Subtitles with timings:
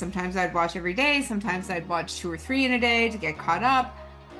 [0.00, 3.18] sometimes I'd watch every day, sometimes I'd watch two or three in a day to
[3.18, 3.94] get caught up.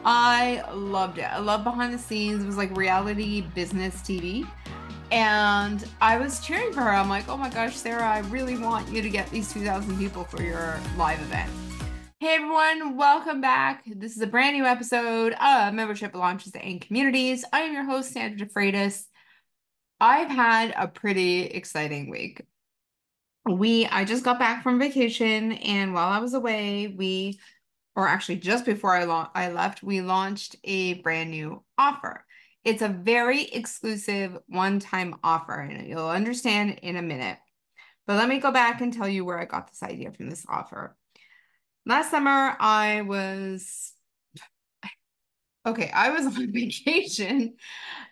[0.06, 1.25] I loved it.
[1.30, 2.42] I love behind the scenes.
[2.42, 4.49] It was like reality business TV.
[5.12, 6.88] And I was cheering for her.
[6.88, 10.25] I'm like, oh my gosh, Sarah, I really want you to get these 2,000 people
[10.25, 11.51] for your live event.
[12.21, 13.83] Hey everyone, welcome back.
[13.87, 17.45] This is a brand new episode of Membership Launches and Communities.
[17.53, 19.05] I am your host, Sandra DeFreitas.
[20.01, 22.47] I've had a pretty exciting week.
[23.46, 27.39] We I just got back from vacation and while I was away, we
[27.96, 32.24] or actually just before I, I left, we launched a brand new offer.
[32.64, 37.38] It's a very exclusive one-time offer, and you'll understand in a minute.
[38.06, 40.45] But let me go back and tell you where I got this idea from this
[40.48, 40.96] offer.
[41.86, 43.92] Last summer, I was
[45.64, 47.54] okay, I was on vacation.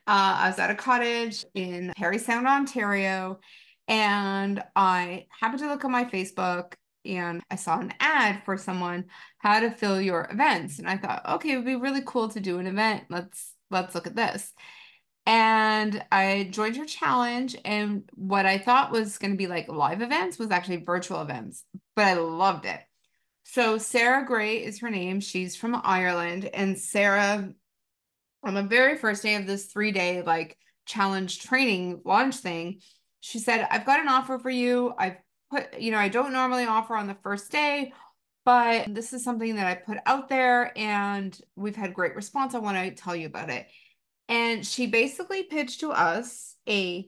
[0.07, 3.41] Uh, I was at a cottage in Parry Sound, Ontario,
[3.89, 6.75] and I happened to look at my Facebook
[7.05, 9.07] and I saw an ad for someone
[9.39, 10.79] how to fill your events.
[10.79, 13.05] And I thought, okay, it would be really cool to do an event.
[13.09, 14.53] Let's let's look at this.
[15.25, 17.57] And I joined her challenge.
[17.65, 21.65] And what I thought was going to be like live events was actually virtual events,
[21.97, 22.81] but I loved it.
[23.45, 25.21] So Sarah Gray is her name.
[25.21, 26.51] She's from Ireland.
[26.53, 27.51] And Sarah,
[28.43, 32.81] on the very first day of this three day like challenge training launch thing,
[33.21, 34.95] she said, I've got an offer for you.
[34.99, 35.17] I've
[35.51, 37.93] put, you know, I don't normally offer on the first day,
[38.45, 42.55] but this is something that I put out there and we've had great response.
[42.55, 43.67] I want to tell you about it.
[44.29, 47.07] And she basically pitched to us a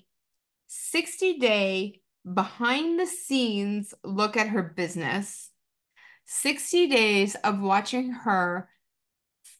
[0.68, 2.00] 60 day
[2.32, 5.50] behind the scenes look at her business,
[6.26, 8.68] 60 days of watching her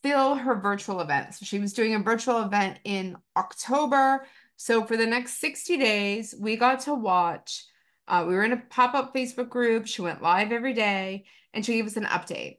[0.03, 1.41] fill her virtual events.
[1.41, 4.27] So she was doing a virtual event in October.
[4.63, 7.65] So for the next 60 days, we got to watch
[8.07, 9.87] uh, we were in a pop up Facebook group.
[9.87, 12.59] She went live every day and she gave us an update.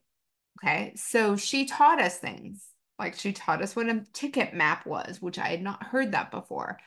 [0.63, 0.93] Okay.
[0.95, 2.65] So she taught us things.
[2.97, 6.31] Like she taught us what a ticket map was, which I had not heard that
[6.31, 6.79] before.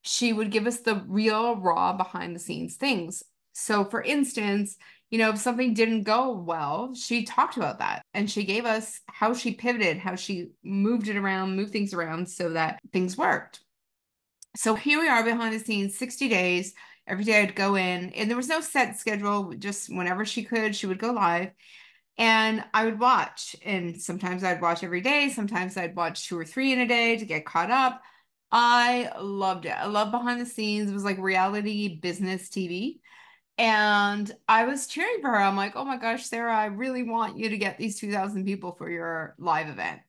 [0.00, 3.22] She would give us the real, raw, behind the scenes things.
[3.52, 4.78] So, for instance,
[5.10, 9.00] you know, if something didn't go well, she talked about that and she gave us
[9.06, 13.60] how she pivoted, how she moved it around, moved things around so that things worked.
[14.54, 16.74] So here we are behind the scenes, 60 days
[17.06, 20.76] every day I'd go in, and there was no set schedule, just whenever she could,
[20.76, 21.50] she would go live.
[22.18, 26.44] And I would watch, and sometimes I'd watch every day, sometimes I'd watch two or
[26.44, 28.02] three in a day to get caught up.
[28.52, 29.70] I loved it.
[29.70, 30.90] I love behind the scenes.
[30.90, 33.00] It was like reality business TV.
[33.56, 35.36] And I was cheering for her.
[35.36, 38.72] I'm like, oh my gosh, Sarah, I really want you to get these 2,000 people
[38.72, 40.00] for your live event.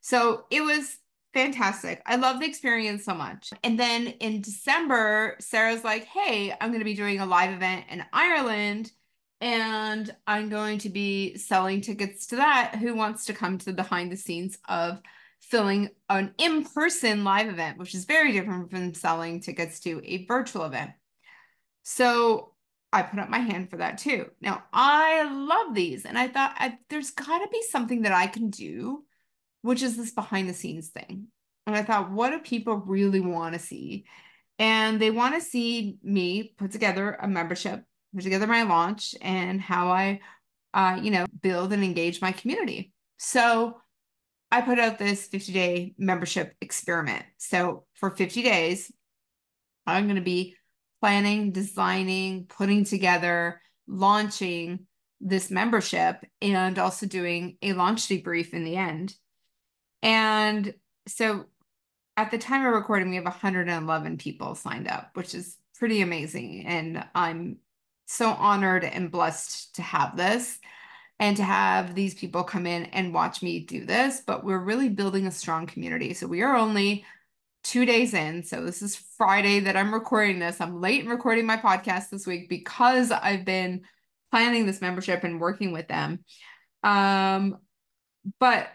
[0.00, 0.96] So it was
[1.34, 2.02] fantastic.
[2.06, 3.52] I love the experience so much.
[3.62, 7.86] And then in December, Sarah's like, hey, I'm going to be doing a live event
[7.90, 8.92] in Ireland
[9.40, 12.76] and I'm going to be selling tickets to that.
[12.76, 15.00] Who wants to come to the behind the scenes of
[15.40, 20.24] filling an in person live event, which is very different from selling tickets to a
[20.26, 20.92] virtual event?
[21.82, 22.52] So
[22.92, 24.30] I put up my hand for that too.
[24.40, 28.28] Now, I love these, and I thought I, there's got to be something that I
[28.28, 29.02] can do
[29.62, 31.28] which is this behind the scenes thing.
[31.66, 34.04] And I thought, what do people really want to see?
[34.58, 37.84] And they want to see me put together a membership,
[38.14, 40.20] put together my launch, and how I,
[40.74, 42.92] uh, you know, build and engage my community.
[43.18, 43.80] So
[44.50, 47.24] I put out this 50 day membership experiment.
[47.38, 48.92] So for 50 days,
[49.86, 50.56] I'm going to be
[51.00, 54.86] planning, designing, putting together, launching
[55.20, 59.14] this membership, and also doing a launch debrief in the end.
[60.02, 60.74] And
[61.06, 61.46] so
[62.16, 66.64] at the time of recording, we have 111 people signed up, which is pretty amazing.
[66.66, 67.58] And I'm
[68.06, 70.58] so honored and blessed to have this
[71.18, 74.22] and to have these people come in and watch me do this.
[74.26, 76.14] But we're really building a strong community.
[76.14, 77.04] So we are only
[77.62, 78.42] two days in.
[78.42, 80.60] So this is Friday that I'm recording this.
[80.60, 83.82] I'm late in recording my podcast this week because I've been
[84.30, 86.24] planning this membership and working with them.
[86.82, 87.58] Um,
[88.40, 88.68] but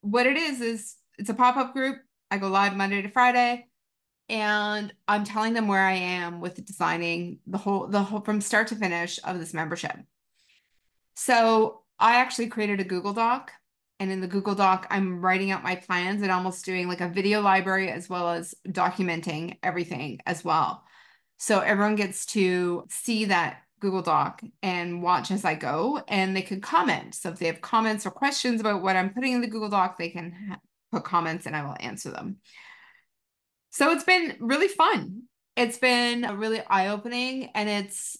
[0.00, 1.98] what it is is it's a pop-up group.
[2.30, 3.66] I go live Monday to Friday
[4.28, 8.68] and I'm telling them where I am with designing the whole the whole from start
[8.68, 9.96] to finish of this membership.
[11.16, 13.50] So I actually created a Google Doc
[13.98, 17.08] and in the Google Doc I'm writing out my plans and almost doing like a
[17.08, 20.84] video library as well as documenting everything as well.
[21.38, 26.42] So everyone gets to see that Google Doc and watch as I go, and they
[26.42, 27.14] can comment.
[27.14, 29.98] So if they have comments or questions about what I'm putting in the Google Doc,
[29.98, 30.58] they can
[30.92, 32.36] put comments and I will answer them.
[33.70, 35.22] So it's been really fun.
[35.56, 38.16] It's been really eye opening and it's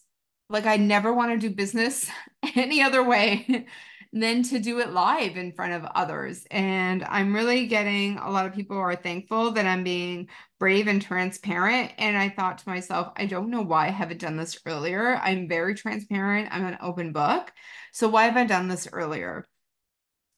[0.48, 2.10] like I never want to do business
[2.56, 3.66] any other way
[4.12, 6.44] than to do it live in front of others.
[6.50, 10.28] And I'm really getting a lot of people are thankful that I'm being
[10.58, 11.92] brave and transparent.
[11.96, 15.14] And I thought to myself, I don't know why I haven't done this earlier.
[15.16, 16.48] I'm very transparent.
[16.50, 17.52] I'm an open book.
[17.92, 19.46] So why have I done this earlier?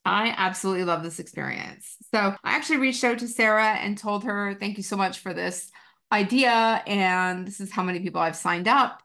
[0.05, 1.97] I absolutely love this experience.
[2.13, 5.33] So I actually reached out to Sarah and told her, thank you so much for
[5.33, 5.71] this
[6.11, 6.83] idea.
[6.87, 9.03] And this is how many people I've signed up.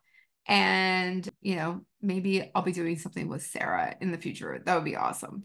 [0.48, 4.62] And, you know, maybe I'll be doing something with Sarah in the future.
[4.66, 5.44] That would be awesome.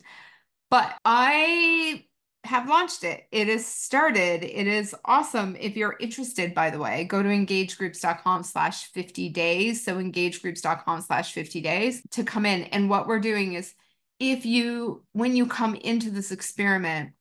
[0.70, 2.04] But I
[2.44, 3.24] have launched it.
[3.30, 4.44] It is started.
[4.44, 5.56] It is awesome.
[5.58, 9.84] If you're interested, by the way, go to engagedgroups.com slash 50 days.
[9.84, 12.64] So engagedgroups.com slash 50 days to come in.
[12.64, 13.74] And what we're doing is
[14.18, 17.12] if you, when you come into this experiment,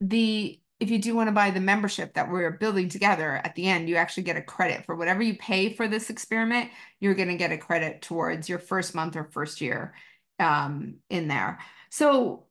[0.00, 3.66] the if you do want to buy the membership that we're building together at the
[3.66, 6.70] end, you actually get a credit for whatever you pay for this experiment.
[7.00, 9.94] You're going to get a credit towards your first month or first year
[10.38, 11.60] um, in there.
[11.90, 12.44] So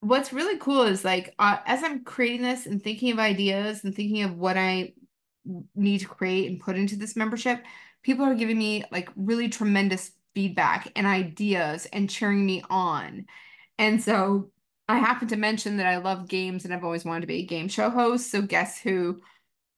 [0.00, 3.94] what's really cool is like uh, as I'm creating this and thinking of ideas and
[3.94, 4.92] thinking of what I
[5.74, 7.64] need to create and put into this membership,
[8.02, 13.24] people are giving me like really tremendous feedback and ideas and cheering me on.
[13.78, 14.50] And so
[14.88, 17.46] I happen to mention that I love games and I've always wanted to be a
[17.46, 18.30] game show host.
[18.30, 19.20] So guess who?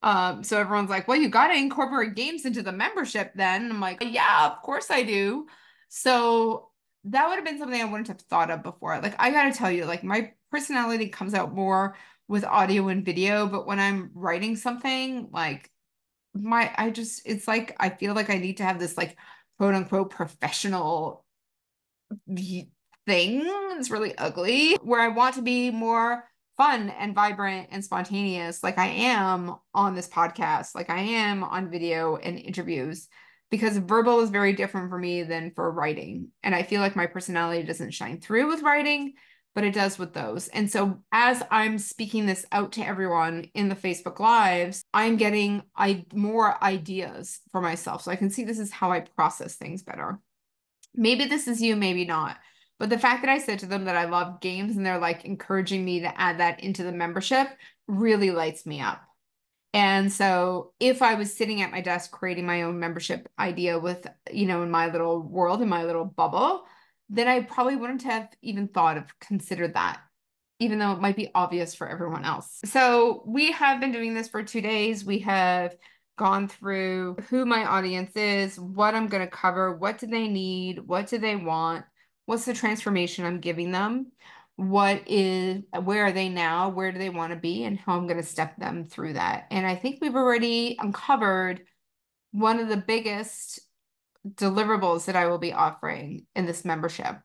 [0.03, 3.71] Um, so everyone's like, well, you got to incorporate games into the membership then.
[3.71, 5.47] I'm like, yeah, of course I do.
[5.89, 6.71] So
[7.05, 8.99] that would have been something I wouldn't have thought of before.
[9.01, 11.97] Like, I got to tell you, like, my personality comes out more
[12.29, 15.71] with audio and video, but when I'm writing something, like,
[16.35, 19.17] my, I just, it's like, I feel like I need to have this, like,
[19.59, 21.25] quote unquote professional
[23.07, 23.43] thing.
[23.79, 24.75] It's really ugly.
[24.83, 26.25] Where I want to be more
[26.57, 31.71] fun and vibrant and spontaneous, like I am on this podcast, like I am on
[31.71, 33.09] video and interviews,
[33.51, 36.29] because verbal is very different for me than for writing.
[36.43, 39.13] And I feel like my personality doesn't shine through with writing,
[39.55, 40.49] but it does with those.
[40.49, 45.63] And so as I'm speaking this out to everyone in the Facebook Lives, I'm getting
[45.77, 48.03] I more ideas for myself.
[48.03, 50.21] So I can see this is how I process things better.
[50.95, 52.39] Maybe this is you, maybe not.
[52.79, 55.25] But the fact that I said to them that I love games and they're like
[55.25, 57.49] encouraging me to add that into the membership
[57.87, 59.01] really lights me up.
[59.73, 64.07] And so if I was sitting at my desk creating my own membership idea with,
[64.31, 66.65] you know, in my little world, in my little bubble,
[67.09, 70.01] then I probably wouldn't have even thought of considered that,
[70.61, 72.59] even though it might be obvious for everyone else.
[72.65, 75.05] So we have been doing this for two days.
[75.05, 75.77] We have
[76.17, 80.81] gone through who my audience is, what I'm going to cover, what do they need,
[80.81, 81.85] what do they want,
[82.27, 84.13] what's the transformation I'm giving them?
[84.57, 86.71] What is, where are they now?
[86.71, 87.65] Where do they want to be?
[87.65, 89.47] And how I'm going to step them through that.
[89.51, 91.63] And I think we've already uncovered
[92.33, 93.61] one of the biggest
[94.27, 97.17] deliverables that I will be offering in this membership.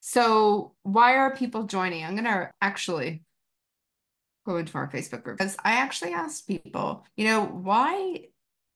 [0.00, 2.04] So, why are people joining?
[2.04, 3.22] I'm going to actually
[4.46, 8.26] go into our Facebook group because I actually asked people, you know, why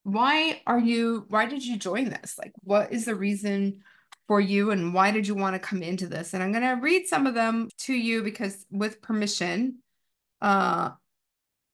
[0.03, 2.37] why are you why did you join this?
[2.39, 3.83] Like what is the reason
[4.27, 6.35] for you and why did you want to come into this?
[6.35, 9.79] And I'm going to read some of them to you because with permission,
[10.41, 10.91] uh,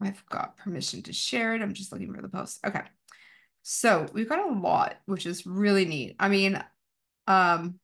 [0.01, 1.63] I've got permission to share it.
[1.63, 2.59] I'm just looking for the post.
[2.65, 2.83] Okay.
[3.63, 6.17] So we've got a lot, which is really neat.
[6.19, 6.63] I mean,
[7.27, 7.79] um,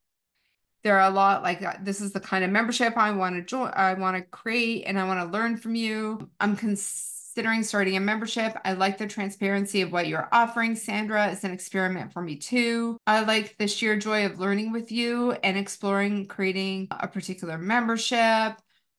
[0.82, 3.42] there are a lot like uh, this is the kind of membership I want to
[3.42, 6.30] join, I want to create, and I want to learn from you.
[6.40, 8.56] I'm cons considering starting a membership.
[8.64, 11.30] I like the transparency of what you're offering, Sandra.
[11.30, 12.96] It's an experiment for me too.
[13.06, 18.54] I like the sheer joy of learning with you and exploring creating a particular membership.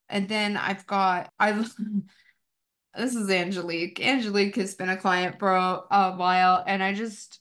[0.08, 1.52] And then I've got, I
[2.96, 4.00] this is Angelique.
[4.06, 7.40] Angelique has been a client for a, a while, and I just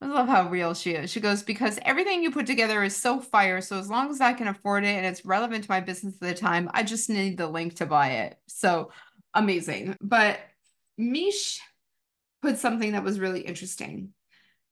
[0.00, 1.10] I love how real she is.
[1.10, 3.62] She goes, because everything you put together is so fire.
[3.62, 6.20] So as long as I can afford it and it's relevant to my business at
[6.20, 8.36] the time, I just need the link to buy it.
[8.46, 8.90] So
[9.36, 9.96] amazing.
[10.00, 10.40] But
[10.98, 11.60] Mish
[12.42, 14.12] put something that was really interesting.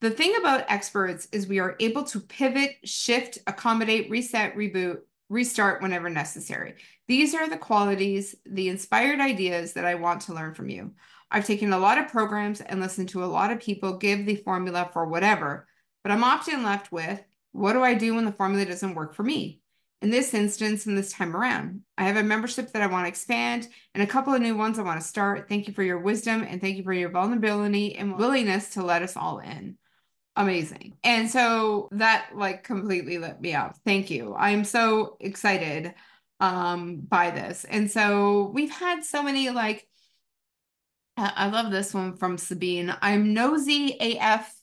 [0.00, 5.80] The thing about experts is we are able to pivot, shift, accommodate, reset, reboot, restart
[5.80, 6.74] whenever necessary.
[7.08, 10.92] These are the qualities, the inspired ideas that I want to learn from you.
[11.30, 14.36] I've taken a lot of programs and listened to a lot of people give the
[14.36, 15.66] formula for whatever,
[16.02, 19.22] but I'm often left with what do I do when the formula doesn't work for
[19.22, 19.60] me?
[20.04, 21.80] In this instance and this time around.
[21.96, 24.78] I have a membership that I want to expand and a couple of new ones
[24.78, 25.48] I want to start.
[25.48, 29.00] Thank you for your wisdom and thank you for your vulnerability and willingness to let
[29.00, 29.78] us all in.
[30.36, 30.98] Amazing.
[31.04, 33.78] And so that like completely lit me up.
[33.86, 34.34] Thank you.
[34.34, 35.94] I'm so excited
[36.38, 37.64] um by this.
[37.64, 39.88] And so we've had so many like
[41.16, 42.94] I love this one from Sabine.
[43.00, 44.54] I'm nosy AF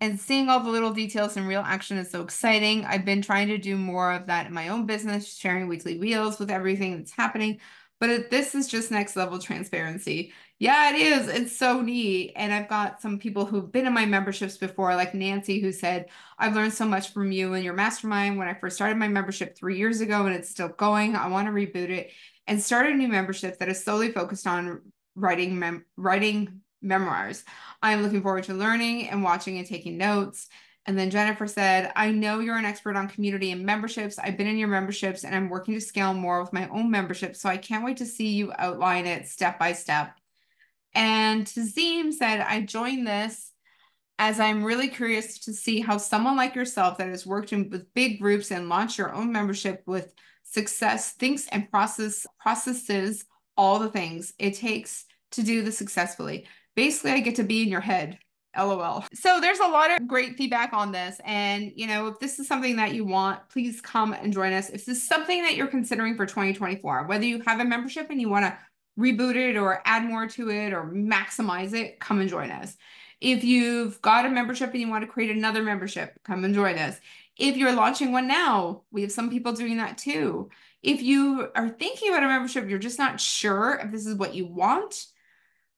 [0.00, 2.84] And seeing all the little details in real action is so exciting.
[2.84, 6.38] I've been trying to do more of that in my own business, sharing weekly wheels
[6.38, 7.60] with everything that's happening.
[7.98, 10.34] But this is just next level transparency.
[10.58, 11.28] Yeah, it is.
[11.28, 12.32] It's so neat.
[12.36, 16.10] And I've got some people who've been in my memberships before, like Nancy, who said,
[16.38, 19.56] I've learned so much from you and your mastermind when I first started my membership
[19.56, 21.16] three years ago, and it's still going.
[21.16, 22.10] I want to reboot it
[22.46, 24.82] and start a new membership that is solely focused on
[25.14, 27.44] writing mem- writing memoirs.
[27.82, 30.48] I'm looking forward to learning and watching and taking notes.
[30.86, 34.18] And then Jennifer said, I know you're an expert on community and memberships.
[34.18, 37.34] I've been in your memberships and I'm working to scale more with my own membership.
[37.34, 40.16] So I can't wait to see you outline it step by step.
[40.94, 43.52] And Tazim said, I joined this
[44.18, 47.92] as I'm really curious to see how someone like yourself that has worked in with
[47.92, 53.24] big groups and launched your own membership with success thinks and process processes
[53.56, 56.46] all the things it takes to do this successfully.
[56.76, 58.18] Basically, I get to be in your head.
[58.56, 59.04] LOL.
[59.12, 61.20] So there's a lot of great feedback on this.
[61.24, 64.70] And, you know, if this is something that you want, please come and join us.
[64.70, 68.20] If this is something that you're considering for 2024, whether you have a membership and
[68.20, 68.56] you want to
[68.98, 72.76] reboot it or add more to it or maximize it, come and join us.
[73.20, 76.78] If you've got a membership and you want to create another membership, come and join
[76.78, 76.98] us.
[77.36, 80.48] If you're launching one now, we have some people doing that too.
[80.82, 84.34] If you are thinking about a membership, you're just not sure if this is what
[84.34, 85.06] you want,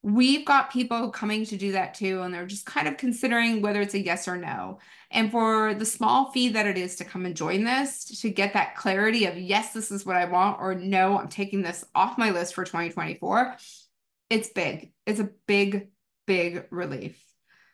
[0.02, 2.22] we've got people coming to do that too.
[2.22, 4.78] And they're just kind of considering whether it's a yes or no.
[5.10, 8.52] And for the small fee that it is to come and join this, to get
[8.52, 12.18] that clarity of yes, this is what I want, or no, I'm taking this off
[12.18, 13.56] my list for 2024,
[14.30, 14.92] it's big.
[15.06, 15.88] It's a big,
[16.26, 17.22] big relief.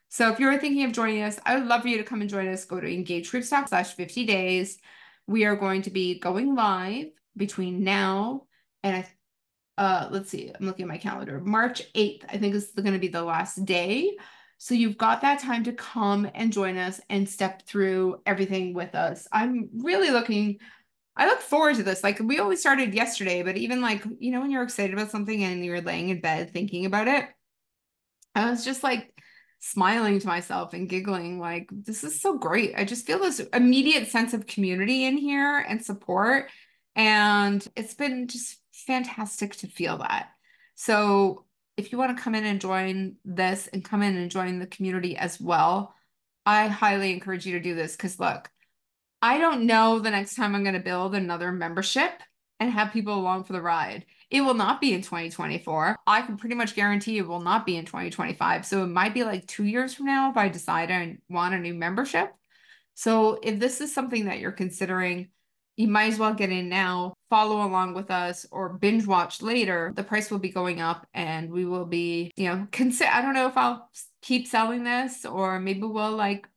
[0.09, 2.31] So if you're thinking of joining us, I would love for you to come and
[2.31, 2.65] join us.
[2.65, 4.79] Go to engagedgroups.com slash 50 days.
[5.27, 8.47] We are going to be going live between now
[8.85, 9.05] and
[9.79, 11.41] uh let's see, I'm looking at my calendar.
[11.41, 14.17] March 8th, I think is going to be the last day.
[14.59, 18.95] So you've got that time to come and join us and step through everything with
[18.95, 19.27] us.
[19.33, 20.59] I'm really looking
[21.17, 22.03] I look forward to this.
[22.03, 25.45] Like we always started yesterday, but even like, you know, when you're excited about something
[25.45, 27.29] and you're laying in bed thinking about it,
[28.35, 29.15] I was just like
[29.61, 34.09] smiling to myself and giggling like this is so great i just feel this immediate
[34.09, 36.51] sense of community in here and support
[36.97, 40.31] and it's been just fantastic to feel that
[40.75, 41.45] so
[41.77, 44.67] if you want to come in and join this and come in and join the
[44.67, 45.95] community as well
[46.47, 48.51] i highly encourage you to do this because look
[49.23, 52.13] i don't know the next time i'm going to build another membership
[52.61, 55.97] and have people along for the ride it will not be in 2024.
[56.09, 58.67] I can pretty much guarantee it will not be in 2025.
[58.67, 61.59] So it might be like two years from now if I decide I want a
[61.59, 62.35] new membership.
[62.95, 65.29] So if this is something that you're considering,
[65.77, 69.93] you might as well get in now, follow along with us, or binge watch later.
[69.97, 73.11] The price will be going up and we will be, you know, consider.
[73.11, 73.91] I don't know if I'll
[74.23, 76.49] keep selling this or maybe we'll like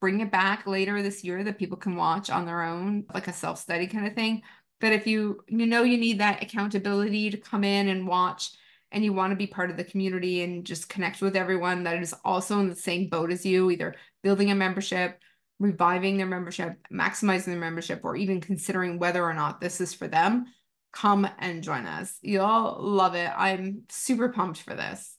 [0.00, 3.32] bring it back later this year that people can watch on their own, like a
[3.32, 4.42] self study kind of thing.
[4.80, 8.50] But if you you know you need that accountability to come in and watch
[8.90, 12.02] and you want to be part of the community and just connect with everyone that
[12.02, 15.18] is also in the same boat as you, either building a membership,
[15.62, 20.08] reviving their membership, maximizing their membership, or even considering whether or not this is for
[20.08, 20.46] them,
[20.92, 22.18] come and join us.
[22.20, 23.30] You'll love it.
[23.34, 25.16] I'm super pumped for this.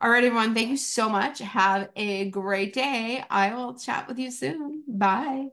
[0.00, 0.54] All right, everyone.
[0.54, 1.40] Thank you so much.
[1.40, 3.22] Have a great day.
[3.28, 4.84] I will chat with you soon.
[4.88, 5.48] Bye.